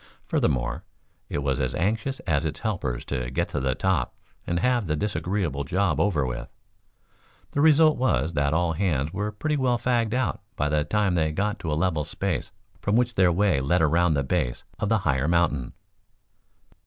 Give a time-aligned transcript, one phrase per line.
[0.25, 0.83] Furthermore,
[1.29, 4.15] it was as anxious as its helpers to get to the top
[4.47, 6.49] and have the disagreeable job over with.
[7.51, 11.31] The result was that all hands were pretty well fagged out by the time they
[11.31, 12.51] got to a level space
[12.81, 15.73] from which their way led around the base of the higher mountain.